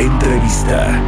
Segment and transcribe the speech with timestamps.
[0.00, 0.98] Entrevista.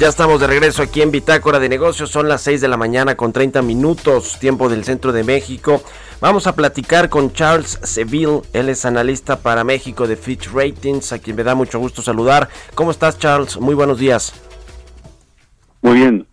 [0.00, 2.10] Ya estamos de regreso aquí en Bitácora de Negocios.
[2.10, 5.80] Son las 6 de la mañana con 30 minutos, tiempo del centro de México.
[6.20, 8.42] Vamos a platicar con Charles Seville.
[8.52, 12.48] Él es analista para México de Fitch Ratings, a quien me da mucho gusto saludar.
[12.74, 13.60] ¿Cómo estás, Charles?
[13.60, 14.32] Muy buenos días.
[15.82, 16.26] Muy bien,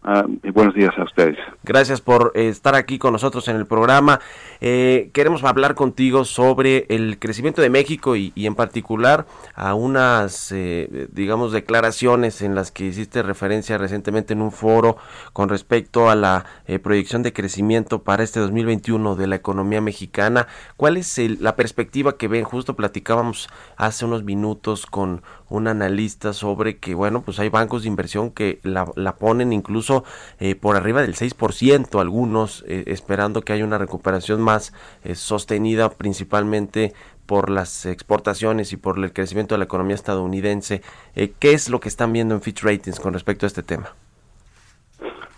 [0.44, 1.38] y buenos días a ustedes.
[1.64, 4.20] Gracias por eh, estar aquí con nosotros en el programa.
[4.60, 10.52] Eh, queremos hablar contigo sobre el crecimiento de México y, y en particular a unas,
[10.52, 14.98] eh, digamos, declaraciones en las que hiciste referencia recientemente en un foro
[15.32, 20.48] con respecto a la eh, proyección de crecimiento para este 2021 de la economía mexicana.
[20.76, 22.44] ¿Cuál es el- la perspectiva que ven?
[22.44, 27.88] Justo platicábamos hace unos minutos con un analista sobre que, bueno, pues hay bancos de
[27.88, 30.04] inversión que la, la ponen incluso
[30.40, 35.90] eh, por arriba del 6%, algunos eh, esperando que haya una recuperación más eh, sostenida
[35.90, 36.94] principalmente
[37.28, 40.82] por las exportaciones y por el crecimiento de la economía estadounidense.
[41.16, 43.90] Eh, ¿Qué es lo que están viendo en Fitch Ratings con respecto a este tema?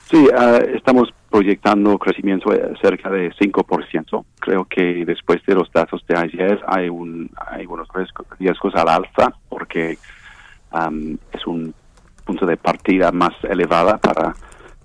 [0.10, 4.26] Sí, ah, estamos proyectando crecimiento cerca de 5%.
[4.40, 8.90] Creo que después de los datos de ayer hay, un, hay unos riesgos, riesgos al
[8.90, 9.98] alza porque
[10.72, 11.74] am, es un
[12.30, 14.36] punto de partida más elevada para,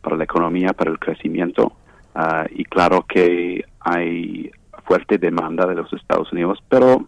[0.00, 1.75] para la economía, para el crecimiento.
[2.14, 4.50] Ah, y claro que hay
[4.87, 7.06] fuerte demanda de los Estados Unidos, pero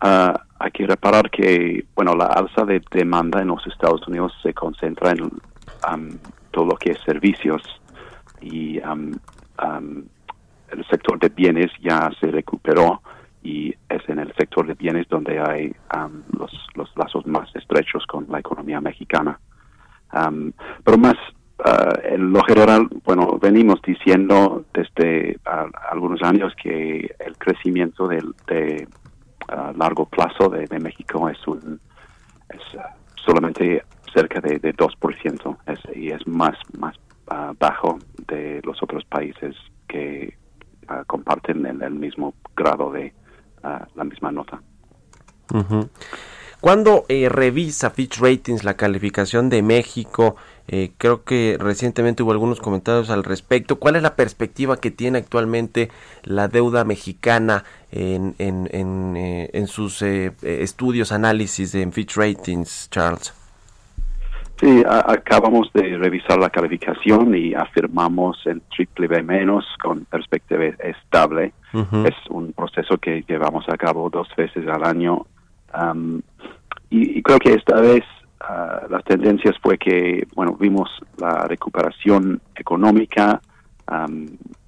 [0.00, 4.52] ah, hay que reparar que, bueno, la alza de demanda en los Estados Unidos se
[4.54, 5.30] concentra en
[6.50, 7.62] todo lo que es servicios
[8.40, 9.12] y am,
[10.72, 13.02] el sector de bienes ya se recuperó
[13.44, 15.72] y es en el sector de bienes donde hay
[16.36, 19.38] los, los lazos más estrechos con la economía mexicana.
[20.12, 20.52] Am,
[20.84, 21.14] pero más
[21.64, 28.34] ah, en lo general, bueno, venimos diciendo desde ah, algunos años que el crecimiento del-
[28.46, 28.88] de,
[29.48, 31.80] ah, largo plazo de, de México es un
[32.48, 32.62] es
[33.24, 36.96] solamente cerca de, de 2% es, y es más más
[37.60, 39.54] bajo de los otros países
[39.86, 40.36] que
[41.06, 43.12] comparten el, el mismo grado de
[43.94, 44.60] la misma nota.
[46.60, 50.36] Cuando eh, revisa Fitch Ratings la calificación de México,
[50.68, 53.80] eh, creo que recientemente hubo algunos comentarios al respecto.
[53.80, 55.90] ¿Cuál es la perspectiva que tiene actualmente
[56.22, 62.88] la deuda mexicana en, en, en, eh, en sus eh, estudios, análisis en Fitch Ratings,
[62.90, 63.34] Charles?
[64.60, 71.54] Sí, acabamos de revisar la calificación y afirmamos el triple B menos con perspectiva estable.
[71.72, 75.26] Es un proceso que llevamos a cabo dos veces al año.
[75.72, 76.22] Am,
[76.90, 78.02] y, creo que esta vez
[78.40, 80.88] ah, las tendencias fue que, bueno, vimos
[81.18, 83.40] la recuperación económica,
[83.86, 84.26] am,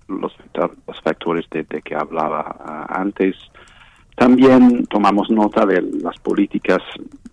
[0.08, 3.36] los, factor- los factores de, de que hablaba ah, antes.
[4.16, 6.78] También tomamos nota de las políticas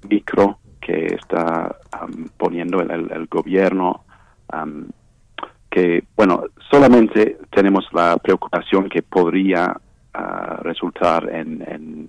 [0.09, 4.03] micro que está am, poniendo el, el- el gobierno,
[4.51, 4.87] am,
[5.69, 9.75] que, bueno, solamente tenemos la preocupación que podría
[10.15, 12.07] ah, resultar en, en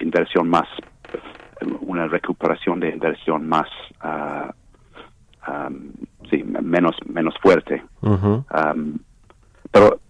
[0.00, 0.66] inversión más,
[1.92, 3.68] una recuperación de inversión más,
[4.00, 5.92] am,
[6.30, 7.82] sí, menos, menos fuerte.
[8.48, 8.98] Am,
[9.70, 10.00] pero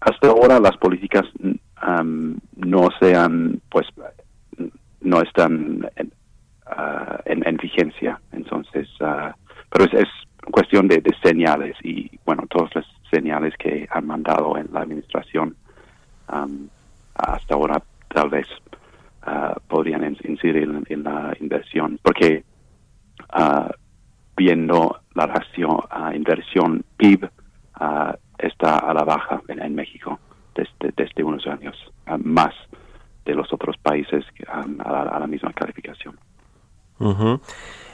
[0.00, 1.24] hasta ahora las políticas
[1.76, 3.86] am, no se han, pues,
[5.00, 6.12] no están en,
[6.66, 8.20] ah, en, en vigencia.
[8.32, 9.34] Entonces, ah,
[9.70, 10.08] pero es, es
[10.50, 15.56] cuestión de, de señales y, bueno, todas las señales que han mandado en la administración
[17.14, 18.46] hasta ahora tal vez
[19.70, 22.44] podrían in- incidir en, en la inversión, porque
[23.30, 23.70] ah,
[24.36, 27.28] viendo la ratio ah, inversión PIB
[27.74, 30.18] ah, está a la baja en, en México
[30.54, 31.76] desde, desde unos años,
[32.24, 32.54] más
[33.24, 36.18] de los otros países ah, a, la, a la misma calificación.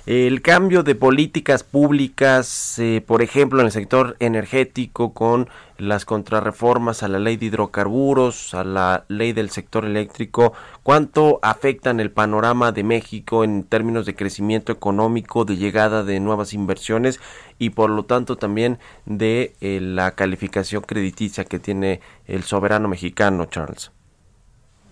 [0.07, 5.49] El cambio de políticas públicas, eh, por ejemplo, en el sector energético, con
[5.79, 10.53] las contrarreformas a la ley de hidrocarburos, a la ley del sector eléctrico,
[10.85, 16.55] cuánto afectan el panorama de México en términos de crecimiento económico, de llegada de nuevas
[16.55, 17.21] inversiones
[17.59, 23.47] y por lo tanto también de eh, la calificación crediticia que tiene el soberano mexicano,
[23.47, 23.91] Charles.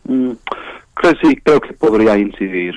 [0.08, 0.32] Mm,
[0.94, 2.75] creo, sí, creo que podría incidir.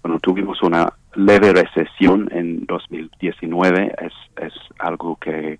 [0.00, 5.58] bueno, tuvimos una leve recesión en 2019, es, es algo que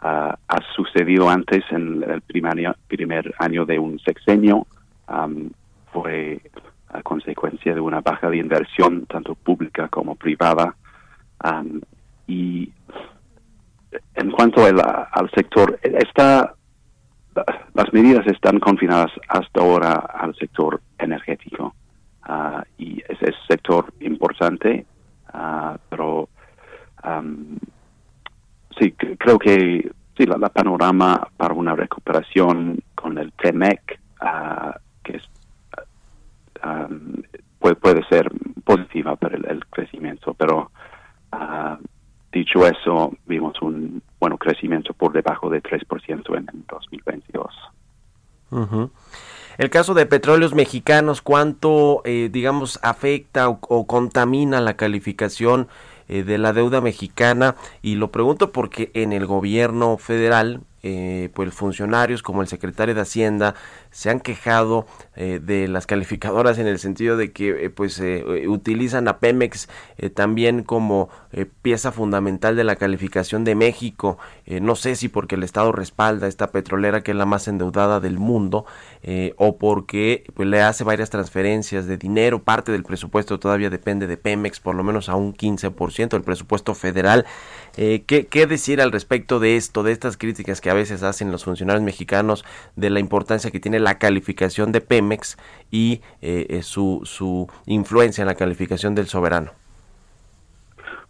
[0.00, 4.66] ha sucedido antes en el primer año, de un sexenio.
[5.92, 6.40] fue
[6.88, 10.74] a consecuencia de una baja de inversión, tanto pública como privada.
[12.26, 12.70] y
[14.14, 16.54] en cuanto al sector, está,
[17.74, 21.74] las medidas están confinadas hasta ahora al sector energético.
[22.28, 23.92] Ah, y ese es sector
[24.26, 24.84] importante,
[25.34, 26.28] uh, pero
[28.78, 34.72] sí, creo que sí, la, panorama para una recuperación con el TEMEC, uh,
[35.04, 35.22] que es,
[37.60, 38.30] puede, puede ser
[38.64, 40.72] positiva para el, crecimiento, pero
[41.32, 41.76] uh,
[42.32, 47.54] dicho eso, vimos un bueno crecimiento por debajo de 3% en, el 2022.
[49.58, 55.68] El caso de petróleos mexicanos, ¿cuánto, eh, digamos, afecta o, contamina la calificación
[56.08, 61.52] eh, de la deuda mexicana y lo pregunto porque en el gobierno federal eh, pues
[61.52, 63.56] funcionarios como el secretario de Hacienda
[63.90, 64.86] se han quejado
[65.16, 68.00] eh, de las calificadoras en el sentido de que eh, pues
[68.46, 69.68] utilizan a Pemex
[70.14, 71.08] también como
[71.62, 74.18] pieza fundamental de la calificación de México.
[74.46, 78.18] No sé si porque el Estado respalda esta petrolera que es la más endeudada del
[78.18, 78.64] mundo
[79.36, 82.42] o porque pues, le hace varias transferencias de dinero.
[82.42, 86.74] Parte del presupuesto todavía depende de Pemex por lo menos a un 15% del presupuesto
[86.74, 87.24] federal.
[87.74, 91.82] ¿qué, ¿qué decir al respecto de esto de estas críticas que veces hacen los funcionarios
[91.82, 92.44] mexicanos
[92.76, 95.36] de la importancia que tiene la calificación de Pemex
[95.70, 99.52] y eh, eh, su, su influencia en la calificación del soberano.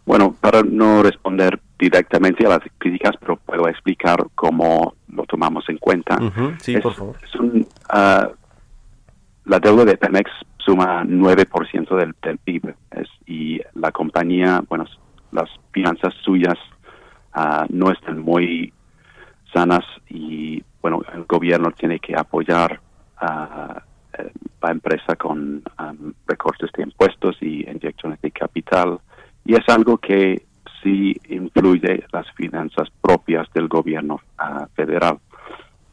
[0.05, 5.77] Bueno, para no responder directamente a las críticas, pero puedo explicar cómo lo tomamos en
[5.77, 6.17] cuenta.
[6.59, 7.15] Sí, por favor.
[7.89, 8.29] Ah,
[9.45, 12.73] la deuda de Pemex suma 9% del, del PIB
[13.25, 14.85] y la compañía, bueno,
[15.31, 16.57] las finanzas suyas
[17.33, 18.73] ah, no están muy
[19.53, 22.79] sanas y bueno, el gobierno tiene que apoyar
[23.17, 23.81] a
[24.61, 28.99] la empresa con um, recortes de impuestos y inyecciones de capital.
[29.45, 30.45] Y es algo que
[30.81, 35.19] sí influye las finanzas propias del gobierno uh, federal.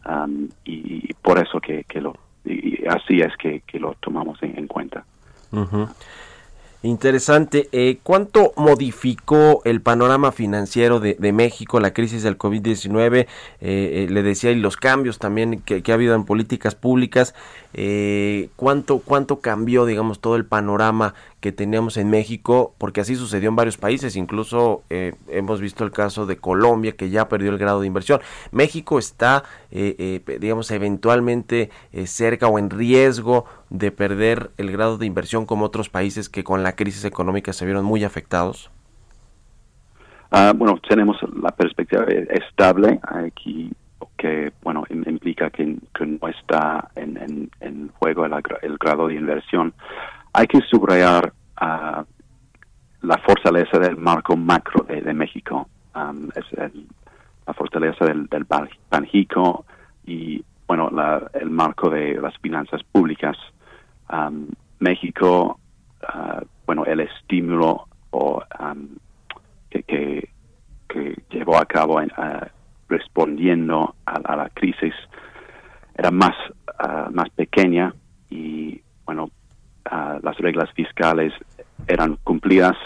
[0.06, 2.14] Um, y por eso que, que lo
[2.44, 5.04] y así es que, que lo tomamos en, cuenta.
[6.84, 7.70] Interesante.
[7.72, 13.20] Eh, ¿Cuánto modificó el panorama financiero de, México la crisis del COVID-19?
[13.20, 13.26] Eh,
[13.62, 17.34] eh, le decía, y los cambios también que, ha habido en políticas públicas.
[18.56, 23.56] ¿cuánto, ¿Cuánto cambió, digamos, todo el panorama que teníamos en México, porque así sucedió en
[23.56, 27.82] varios países, incluso eh, hemos visto el caso de Colombia que ya perdió el grado
[27.82, 28.20] de inversión.
[28.50, 31.68] México está, eh, eh, digamos, eventualmente
[32.06, 36.62] cerca o en riesgo de perder el grado de inversión como otros países que con
[36.62, 38.70] la crisis económica se vieron muy afectados.
[40.30, 43.70] Ah, bueno, tenemos la perspectiva estable aquí
[44.16, 45.76] que bueno implica que,
[46.06, 49.74] no está en, juego el, grado de inversión
[50.34, 55.68] hay que subrayar la fortaleza del marco macro de, México.
[55.94, 56.28] Um,
[57.46, 58.44] la fortaleza del, del
[58.90, 59.64] Banjico
[60.04, 60.90] y, bueno,
[61.34, 63.36] el marco de las finanzas públicas.
[64.10, 64.48] Um,
[64.80, 65.60] México,
[66.02, 68.88] uh, bueno, el estímulo o, um,
[69.70, 69.82] que,
[70.88, 72.46] que, llevó a cabo uh,
[72.88, 74.94] respondiendo a, la crisis
[75.96, 76.34] era más,
[77.12, 77.94] más pequeña
[78.30, 79.30] y, bueno,
[79.90, 81.32] las reglas fiscales
[81.86, 82.76] eran cumplidas,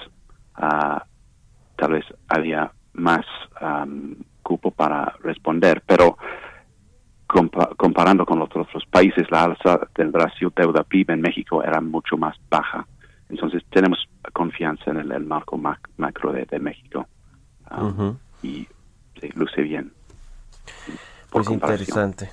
[0.55, 3.25] tal vez había más
[4.43, 6.17] cupo para responder, pero
[7.29, 12.37] comparando con los otros países, la alza del ratio deuda-PIB en México era mucho más
[12.49, 12.87] baja.
[13.29, 13.99] Entonces tenemos
[14.33, 17.07] confianza en el, marco macro de, México
[18.43, 18.67] y
[19.21, 19.93] se luce bien.
[21.31, 22.31] Pues interesante,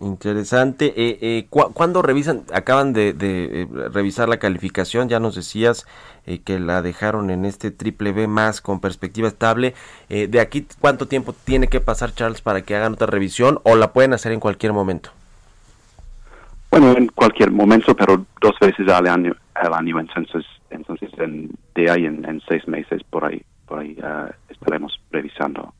[0.00, 0.86] interesante.
[0.96, 2.42] Eh, eh, ¿Cuándo revisan?
[2.52, 5.86] Acaban de, eh, revisar la calificación, ya nos decías
[6.26, 9.74] eh, que la dejaron en este triple B más con perspectiva estable.
[10.08, 13.92] ¿De aquí cuánto tiempo tiene que pasar Charles para que hagan otra revisión o la
[13.92, 15.10] pueden hacer en cualquier momento?
[16.70, 21.88] Bueno, en cualquier momento, pero dos veces al año, al año, entonces, entonces en, de
[21.88, 25.72] ahí en, seis meses por ahí, por ahí uh, estaremos revisando.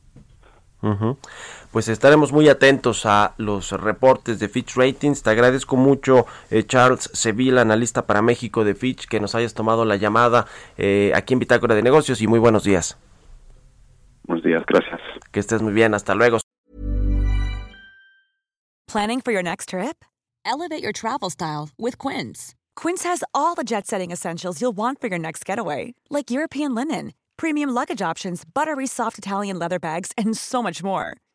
[1.75, 5.23] Pues estaremos muy atentos a los reportes de Fitch Ratings.
[5.23, 9.83] Te agradezco mucho, eh, Charles Sevilla, analista para México de Fitch, que nos hayas tomado
[9.83, 10.45] la llamada
[10.77, 12.97] eh, aquí en Bitácora de Negocios y muy buenos días.
[14.23, 15.01] Buenos días, gracias.
[15.33, 16.37] Que estés muy bien, hasta luego.
[18.87, 20.05] Planning for your next trip?
[20.45, 22.55] Elevate your travel style with Quince.
[22.81, 27.11] Quince has all the jet-setting essentials you'll want for your next getaway, like European linen
[27.37, 31.15] premium luggage options, buttery soft Italian leather bags, and so much more.